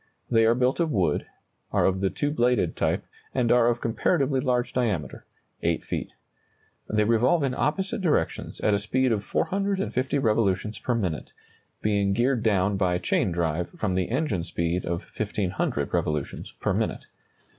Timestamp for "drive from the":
13.31-14.09